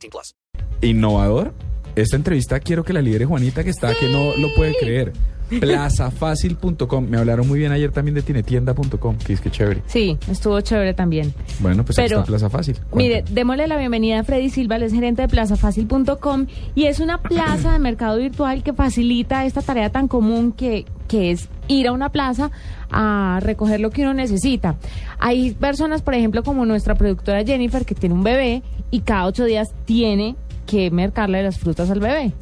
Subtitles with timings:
[0.00, 0.34] 18 plus.
[0.82, 1.52] innovador.
[1.96, 5.12] Esta entrevista quiero que la lidere Juanita, que está, que no lo puede creer.
[5.58, 7.08] Plazafácil.com.
[7.08, 9.82] Me hablaron muy bien ayer también de tinetienda.com, que es que chévere.
[9.86, 11.34] Sí, estuvo chévere también.
[11.60, 12.78] Bueno, pues aquí Pero, está Plaza Fácil.
[12.94, 17.20] Mire, démosle la bienvenida a Freddy Silva, él es gerente de plazafácil.com y es una
[17.20, 21.92] plaza de mercado virtual que facilita esta tarea tan común que, que es ir a
[21.92, 22.50] una plaza
[22.90, 24.76] a recoger lo que uno necesita.
[25.18, 29.44] Hay personas, por ejemplo, como nuestra productora Jennifer, que tiene un bebé y cada ocho
[29.44, 32.32] días tiene que mercarle las frutas al bebé.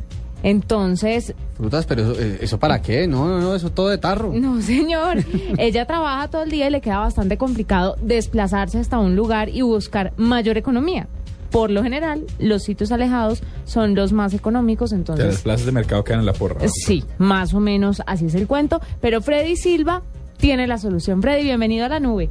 [0.42, 3.06] Entonces, Frutas, pero eso, eh, ¿eso para qué?
[3.08, 4.32] No, no, no, eso todo de tarro.
[4.32, 5.18] No, señor.
[5.58, 9.62] Ella trabaja todo el día y le queda bastante complicado desplazarse hasta un lugar y
[9.62, 11.08] buscar mayor economía.
[11.50, 15.72] Por lo general, los sitios alejados son los más económicos, De las entonces plazas de
[15.72, 16.60] mercado quedan en la porra.
[16.68, 18.80] sí, más o menos así es el cuento.
[19.00, 20.02] Pero Freddy Silva
[20.36, 21.20] tiene la solución.
[21.22, 22.30] Freddy, bienvenido a la nube.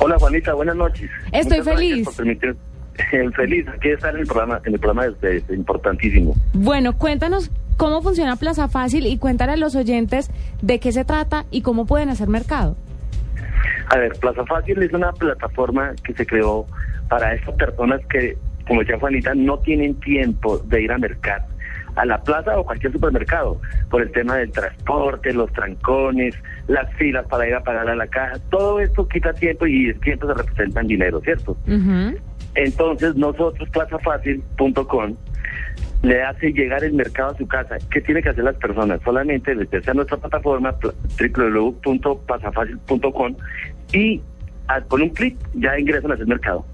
[0.00, 1.10] Hola Juanita, buenas noches.
[1.32, 2.04] Estoy Muchas gracias feliz.
[2.04, 2.56] por permitir-
[3.36, 6.34] feliz aquí estar en el programa, en el programa es, es importantísimo.
[6.52, 10.30] Bueno, cuéntanos cómo funciona Plaza Fácil y cuéntale a los oyentes
[10.62, 12.76] de qué se trata y cómo pueden hacer mercado.
[13.90, 16.66] A ver, Plaza Fácil es una plataforma que se creó
[17.08, 21.46] para esas personas que, como decía Juanita, no tienen tiempo de ir a mercar
[21.98, 23.60] a la plaza o cualquier supermercado
[23.90, 26.34] por el tema del transporte, los trancones,
[26.68, 28.34] las filas para ir a pagar a la caja.
[28.50, 31.56] Todo esto quita tiempo y el tiempo se representa en dinero, ¿cierto?
[32.54, 35.14] Entonces nosotros, plazafácil.com,
[36.02, 37.76] le hace llegar el mercado a su casa.
[37.90, 39.00] ¿Qué tienen que hacer las personas?
[39.04, 40.94] Solamente meterse a nuestra plataforma pl-
[41.34, 43.34] www.plazafácil.com
[43.92, 44.20] y
[44.88, 46.64] con un clic ya ingresan a ese mercado.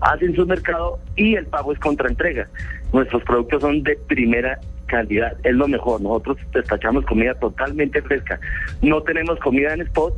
[0.00, 2.48] Hacen su mercado y el pago es contra entrega.
[2.92, 6.00] Nuestros productos son de primera calidad, es lo mejor.
[6.00, 8.40] Nosotros despachamos comida totalmente fresca.
[8.82, 10.14] No tenemos comida en spot,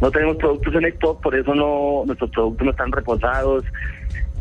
[0.00, 3.64] no tenemos productos en spot, por eso no nuestros productos no están reposados.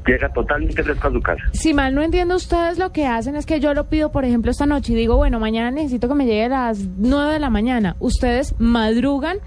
[0.05, 1.43] Llega totalmente fresco a su casa.
[1.53, 4.51] Si mal no entiendo, ustedes lo que hacen es que yo lo pido, por ejemplo,
[4.51, 7.49] esta noche y digo, bueno, mañana necesito que me llegue a las 9 de la
[7.49, 7.95] mañana.
[7.99, 9.37] Ustedes madrugan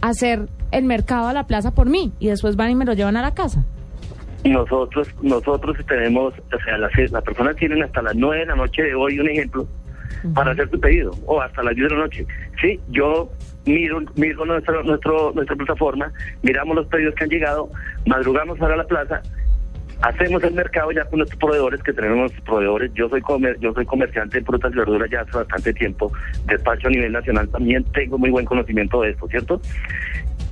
[0.00, 2.94] a hacer el mercado a la plaza por mí y después van y me lo
[2.94, 3.64] llevan a la casa.
[4.44, 8.82] Nosotros nosotros tenemos, o sea, las, las personas tienen hasta las 9 de la noche
[8.82, 9.66] de hoy, un ejemplo,
[10.34, 12.26] para hacer su pedido, o hasta las 10 de la noche.
[12.60, 13.30] Sí, yo
[13.66, 16.12] miro, miro nuestro, nuestro, nuestra plataforma,
[16.42, 17.68] miramos los pedidos que han llegado,
[18.06, 19.20] madrugamos para la plaza,
[20.02, 22.92] hacemos el mercado ya con nuestros proveedores, que tenemos proveedores.
[22.94, 26.12] Yo soy comer, yo soy comerciante de frutas y verduras ya hace bastante tiempo,
[26.46, 29.60] despacho a nivel nacional, también tengo muy buen conocimiento de esto, ¿cierto?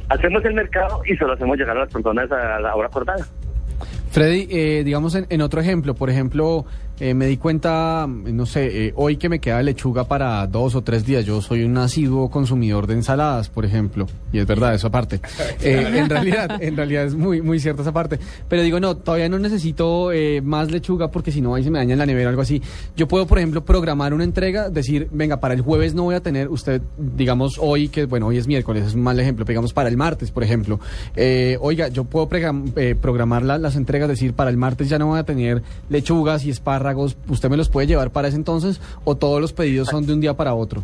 [0.08, 3.26] Hacemos el mercado y se lo hacemos llegar a las personas a la hora acordada.
[4.10, 6.66] Freddy, eh, digamos en, en otro ejemplo, por ejemplo,
[7.00, 10.82] eh, me di cuenta, no sé, eh, hoy que me queda lechuga para dos o
[10.82, 11.24] tres días.
[11.24, 15.20] Yo soy un asiduo consumidor de ensaladas, por ejemplo, y es verdad, eso aparte.
[15.60, 18.18] Eh, en realidad, en realidad es muy, muy cierta esa parte.
[18.48, 21.78] Pero digo, no, todavía no necesito eh, más lechuga porque si no ahí se me
[21.78, 22.60] daña en la nevera o algo así.
[22.96, 26.20] Yo puedo, por ejemplo, programar una entrega, decir, venga, para el jueves no voy a
[26.20, 29.88] tener, usted, digamos, hoy, que bueno, hoy es miércoles, es un mal ejemplo, digamos, para
[29.88, 30.80] el martes, por ejemplo.
[31.16, 32.28] Eh, oiga, yo puedo
[32.76, 36.44] eh, programar la- las entregas, decir, para el martes ya no voy a tener lechugas
[36.44, 36.83] y espárragos,
[37.28, 40.20] ¿usted me los puede llevar para ese entonces o todos los pedidos son de un
[40.20, 40.82] día para otro?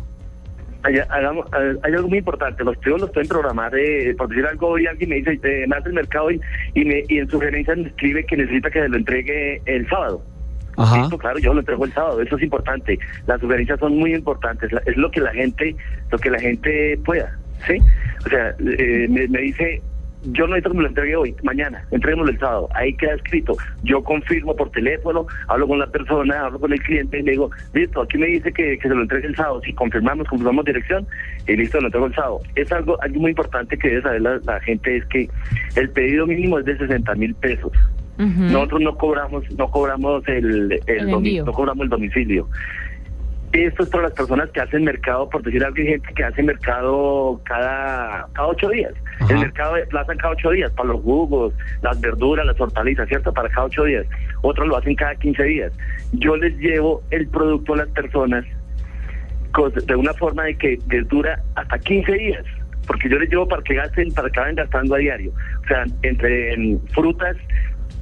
[0.83, 4.69] Hay, hagamos- hay- algo muy importante, los pedidos los pueden programar, eh, por decir algo,
[4.69, 6.41] hoy alguien me dice, eh, me hace el mercado y,
[6.73, 10.23] y, me, y en sugerencia me escribe que necesita que se lo entregue el sábado.
[10.77, 10.97] Ajá.
[10.99, 12.97] Listo, claro, yo lo entrego el sábado, eso es importante.
[13.27, 15.75] Las sugerencias son muy importantes, es lo que la gente,
[16.11, 17.77] lo que la gente pueda, ¿sí?
[18.25, 19.81] O sea, eh, me, me dice,
[20.23, 22.69] yo no necesito que me lo entregue hoy, mañana, entréguemelo el sábado.
[22.75, 27.19] Ahí queda escrito, yo confirmo por teléfono, hablo con la persona, hablo con el cliente
[27.19, 29.61] y le digo, listo, aquí me dice que, que se lo entregue el sábado.
[29.65, 31.07] Si confirmamos, confirmamos dirección
[31.47, 32.39] y listo, lo entrego el sábado.
[32.55, 35.29] Es algo, algo muy importante que debe saber la, la gente, es que
[35.75, 37.71] el pedido mínimo es de 60 mil pesos.
[38.17, 42.47] Nosotros no cobramos, no cobramos el, el, El no cobramos el domicilio.
[43.53, 46.41] Esto es para las personas que hacen mercado, por decir algo, hay gente que hace
[46.41, 48.93] mercado cada, cada ocho días.
[49.19, 49.33] Ajá.
[49.33, 53.33] El mercado de plaza cada ocho días, para los jugos, las verduras, las hortalizas, ¿cierto?
[53.33, 54.05] Para cada ocho días.
[54.41, 55.73] Otros lo hacen cada 15 días.
[56.13, 58.45] Yo les llevo el producto a las personas
[59.85, 62.45] de una forma de que les dura hasta 15 días.
[62.87, 65.31] Porque yo les llevo para que gasten, para que vayan gastando a diario.
[65.63, 67.35] O sea, entre en frutas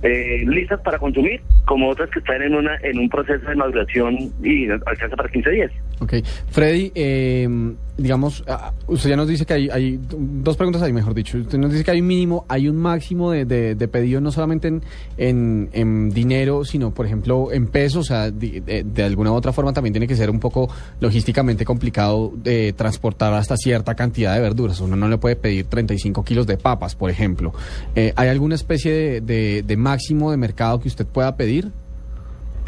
[0.04, 4.18] eh, listas para consumir, como otras que están en una en un proceso de maduración
[4.42, 5.72] y alcanza para 15 días.
[6.00, 6.14] Ok.
[6.50, 7.48] Freddy, eh,
[7.96, 11.38] digamos, ah, usted ya nos dice que hay, hay dos preguntas ahí, mejor dicho.
[11.38, 14.68] Usted nos dice que hay un mínimo, hay un máximo de, de, pedido, no solamente
[14.68, 14.82] en,
[15.18, 18.00] en, en dinero, sino, por ejemplo, en pesos.
[18.00, 20.70] O sea, de, alguna u otra forma también tiene que ser un poco
[21.00, 24.80] logísticamente complicado de transportar hasta cierta cantidad de verduras.
[24.80, 27.54] Uno no le puede pedir 35 kilos de papas, por ejemplo.
[27.96, 31.59] Eh, ¿Hay alguna especie de máximo de mercado que usted pueda pedir?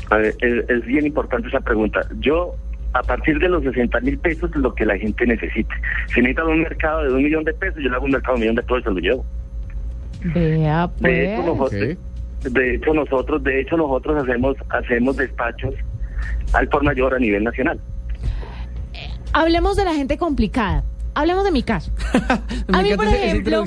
[0.09, 2.01] A ver, es, es bien importante esa pregunta.
[2.19, 2.55] Yo,
[2.93, 5.73] a partir de los 60 mil pesos, lo que la gente necesite.
[6.07, 8.38] Si necesitan un mercado de un millón de pesos, yo le hago un mercado de
[8.38, 9.25] un millón de pesos y se lo llevo.
[10.23, 11.71] Vea, De hecho, pues.
[11.71, 11.97] nosotros,
[12.53, 15.73] de hecho nosotros, de hecho nosotros hacemos hacemos despachos
[16.53, 17.79] al por mayor a nivel nacional.
[19.33, 20.83] Hablemos de la gente complicada.
[21.13, 21.91] Hablemos de mi caso.
[22.71, 23.63] A mí, por ejemplo,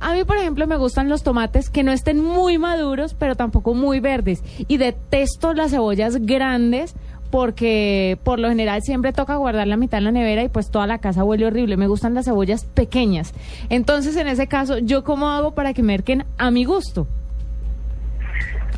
[0.00, 3.74] a mí, por ejemplo, me gustan los tomates que no estén muy maduros, pero tampoco
[3.74, 4.42] muy verdes.
[4.68, 6.94] Y detesto las cebollas grandes
[7.30, 10.86] porque por lo general siempre toca guardar la mitad en la nevera y pues toda
[10.86, 11.78] la casa huele horrible.
[11.78, 13.32] Me gustan las cebollas pequeñas.
[13.70, 17.06] Entonces, en ese caso, ¿yo cómo hago para que merquen a mi gusto?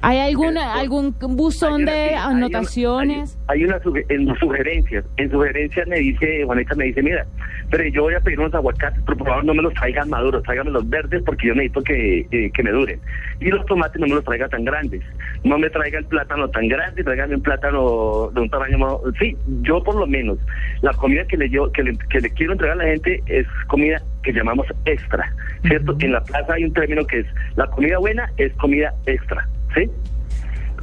[0.03, 3.39] ¿Hay alguna, algún buzón Hay de hay una- anotaciones?
[3.49, 5.05] Hay, hay una suge- en sugerencias.
[5.17, 7.27] En sugerencias me dice, Juanita me dice, mira,
[7.71, 10.43] pero yo voy a pedir unos aguacates, pero por favor no me los traigan maduros,
[10.43, 13.01] tráigame los verdes porque yo necesito que, eh, que me duren.
[13.41, 15.03] Y los tomates no me los traiga tan grandes.
[15.43, 18.93] No me traiga el plátano tan grande, tráigame un plátano de un tamaño más...
[19.19, 20.39] Sí, yo por lo menos,
[20.83, 23.47] la comida que le, yo, que le, que le quiero entregar a la gente es
[23.69, 25.33] comida que llamamos extra,
[25.67, 25.97] ¿cierto?
[26.01, 27.27] En la plaza hay un término que es,
[27.57, 29.91] la comida buena es comida extra, ¿sí?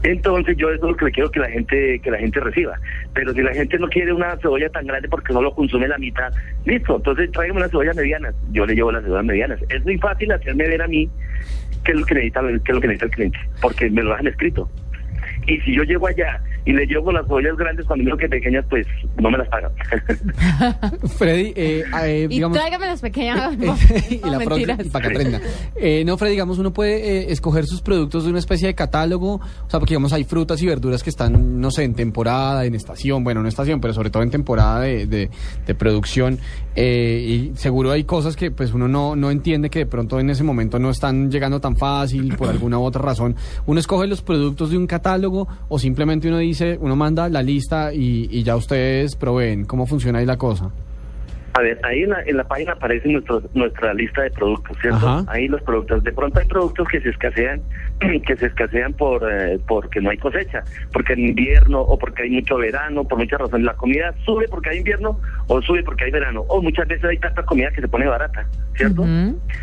[0.04, 2.80] Entonces yo eso es lo que quiero que la gente que la gente reciba.
[3.14, 6.34] Pero si la gente no quiere una cebolla tan grande porque solo consume la mitad,
[6.66, 8.34] listo, entonces tráigame una cebolla mediana.
[8.52, 9.60] Yo le llevo las cebollas medianas.
[9.70, 11.08] Es muy fácil hacerme ver a mí
[11.84, 14.12] qué es lo que necesita, qué es lo que necesita el cliente, porque me lo
[14.12, 14.70] dejan escrito.
[15.46, 18.66] Y si yo llego allá y le llevo las cebollas grandes cuando digo que pequeñas,
[18.70, 18.86] pues
[19.20, 19.72] no me las pagan.
[21.18, 22.58] Freddy, eh, eh, Y digamos...
[22.58, 23.54] tráigame las pequeñas.
[24.10, 24.86] y No, la próxima, mentiras.
[24.86, 25.42] y para que aprenda.
[25.76, 29.36] Eh, no, Fred, digamos, uno puede eh, escoger sus productos de una especie de catálogo,
[29.36, 32.76] o sea, porque digamos hay frutas y verduras que están, no sé, en temporada, en
[32.76, 35.30] estación, bueno, no estación, pero sobre todo en temporada de, de-
[35.66, 36.40] de producción,
[36.76, 40.30] eh, y seguro hay cosas que pues uno no, no entiende que de pronto en
[40.30, 43.36] ese momento no están llegando tan fácil por alguna u otra razón.
[43.66, 47.94] Uno escoge los productos de un catálogo o simplemente uno dice, uno manda la lista
[47.94, 49.66] y, y ya ustedes proveen.
[49.66, 50.72] ¿Cómo funciona ahí la cosa?
[51.54, 55.06] A ver, ahí en la, en la página aparece nuestro, nuestra lista de productos, ¿cierto?
[55.06, 55.26] Ajá.
[55.28, 56.04] Ahí los productos.
[56.04, 57.62] De pronto hay productos que se escasean,
[58.26, 62.32] que se escasean por eh, porque no hay cosecha, porque en invierno o porque hay
[62.32, 63.66] mucho verano, por muchas razones.
[63.66, 66.42] La comida sube porque hay invierno o sube porque hay verano.
[66.48, 68.46] O muchas veces hay tanta comida que se pone barata,
[68.76, 69.06] ¿cierto?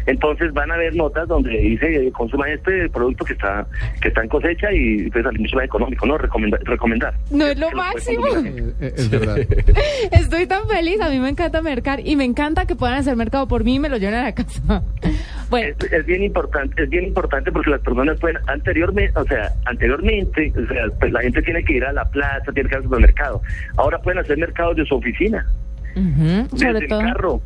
[0.07, 3.67] Entonces van a haber notas donde dice eh, consuma este producto que está
[4.01, 6.19] que está en cosecha y puede salir mucho más económico, ¿no?
[6.19, 6.61] Recomendar.
[6.65, 8.27] recomendar No es lo máximo.
[8.29, 9.39] Eh, eh, es verdad.
[10.13, 13.49] Estoy tan feliz, a mí me encanta mercar y me encanta que puedan hacer mercado
[13.49, 14.83] por mí y me lo lleven a la casa.
[15.51, 19.51] Bueno, Es, es bien importante, es bien importante porque las personas pueden anteriormente, o sea,
[19.65, 22.77] anteriormente, o sea, pues la gente tiene que ir a la plaza, tiene que ir
[22.77, 23.41] al supermercado.
[23.77, 25.47] Ahora pueden hacer mercados de su oficina,
[25.95, 27.43] desde sobre el todo carro,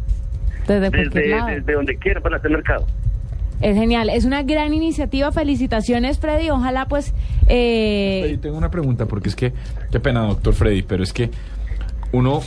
[0.66, 1.46] desde desde, lado.
[1.46, 2.86] desde donde quieran para hacer mercado.
[3.60, 5.30] Es genial, es una gran iniciativa.
[5.30, 6.50] Felicitaciones, Freddy.
[6.50, 7.14] Ojalá, pues.
[7.46, 9.52] eh, Freddy, tengo una pregunta, porque es que,
[9.92, 11.30] qué pena, doctor Freddy, pero es que
[12.10, 12.40] uno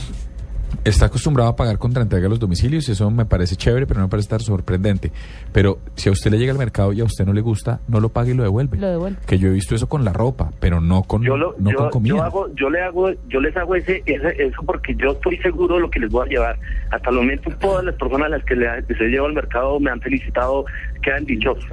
[0.88, 4.00] está acostumbrado a pagar contra entrega a los domicilios y eso me parece chévere, pero
[4.00, 5.10] no me parece estar sorprendente.
[5.52, 8.00] Pero si a usted le llega al mercado y a usted no le gusta, no
[8.00, 8.78] lo pague y lo devuelve.
[8.78, 9.18] Lo devuelve.
[9.26, 11.76] Que yo he visto eso con la ropa, pero no con, Yo lo, no yo,
[11.76, 12.14] con comida.
[12.16, 15.74] yo hago, yo le hago, yo les hago ese, ese- eso porque yo estoy seguro
[15.76, 16.58] de lo que les voy a llevar.
[16.90, 19.80] Hasta el momento todas las personas a las que le- les he llevado al mercado
[19.80, 20.64] me han felicitado,
[21.06, 21.64] quedan dichosos.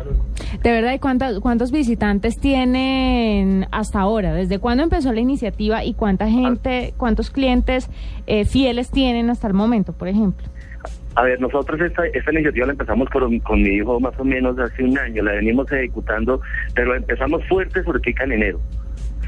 [0.61, 4.33] de verdad, ¿y cuántas- cuántos visitantes tienen hasta ahora?
[4.33, 7.89] ¿Desde cuándo empezó la iniciativa y cuánta gente, cuántos clientes
[8.27, 10.45] eh, fieles tienen hasta el momento, por ejemplo?
[11.15, 14.57] A ver, nosotros esta, esta iniciativa la empezamos con, con mi hijo más o menos
[14.59, 16.39] hace un año, la venimos ejecutando,
[16.75, 18.59] pero empezamos fuerte Kika en enero,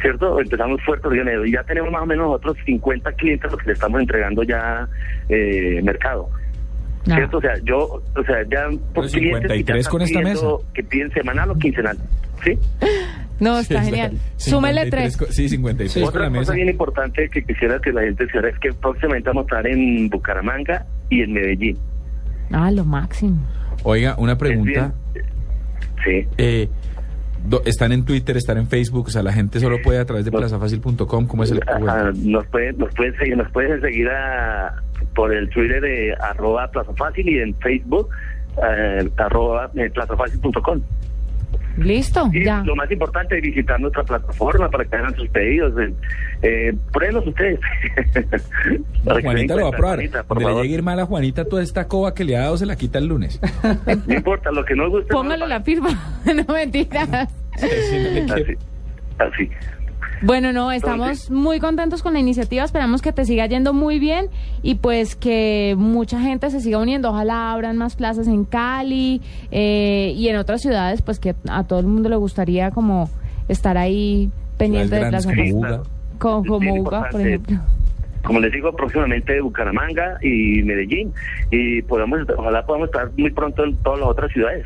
[0.02, 0.40] ¿cierto?
[0.40, 3.68] Empezamos fuerte enero y ya tenemos más o menos otros 50 clientes a los que
[3.68, 4.88] le estamos entregando ya
[5.30, 6.30] eh, mercado.
[7.10, 7.16] Ah.
[7.16, 7.38] ¿Cierto?
[7.38, 7.78] O sea, yo,
[8.16, 10.46] o sea, ya por Pero clientes que ya 53 están con esta mesa.
[10.74, 11.98] que piden semanal o quincenal,
[12.44, 12.58] ¿sí?
[13.40, 14.18] No, está genial.
[14.38, 15.36] Súmele 53 tres.
[15.36, 16.54] Sí, 53 con Otra la cosa mesa.
[16.54, 20.10] bien importante que quisiera que la gente sepa es que próximamente vamos a estar en
[20.10, 21.78] Bucaramanga y en Medellín.
[22.52, 23.38] Ah, lo máximo.
[23.84, 24.94] Oiga, una pregunta.
[26.04, 26.28] Sí.
[26.38, 26.70] Eh,
[27.48, 30.26] do- están en Twitter, están en Facebook, o sea, la gente solo puede a través
[30.26, 34.82] de plazafacil.com, ¿cómo es el Ajá, nos pueden nos pueden seguir nos pueden seguir a,
[35.16, 38.10] por el Twitter de arroba Plaza Fácil y en Facebook
[38.68, 40.82] eh, arroba eh, plazafácil.com
[41.78, 42.62] Listo, Y ya.
[42.64, 45.74] lo más importante es visitar nuestra plataforma para que hagan sus pedidos.
[45.80, 45.94] Eh,
[46.42, 47.60] eh, pruébenlos ustedes.
[49.22, 49.96] Juanita lo va a probar.
[49.98, 52.66] Juanita, por le llegue mal a Juanita, toda esta coba que le ha dado se
[52.66, 53.40] la quita el lunes.
[54.08, 55.08] No importa, lo que no guste.
[55.12, 55.90] no Póngale la firma.
[56.26, 57.30] no mentiras.
[57.54, 58.56] Así.
[59.18, 59.50] Así.
[60.26, 64.30] Bueno, no, estamos muy contentos con la iniciativa, esperamos que te siga yendo muy bien
[64.64, 70.14] y pues que mucha gente se siga uniendo, ojalá abran más plazas en Cali eh,
[70.16, 73.08] y en otras ciudades, pues que a todo el mundo le gustaría como
[73.48, 77.60] estar ahí pendiente de Ciudades Plaza grandes como como Uga, por ejemplo.
[78.24, 81.14] Como les digo, próximamente Bucaramanga y Medellín.
[81.52, 84.66] Y podamos, ojalá podamos estar muy pronto en todas las otras ciudades.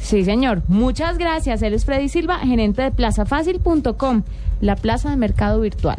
[0.00, 0.62] Sí, señor.
[0.68, 1.62] Muchas gracias.
[1.62, 4.22] Él es Freddy Silva, gerente de plazafácil.com,
[4.60, 5.98] la plaza de mercado virtual.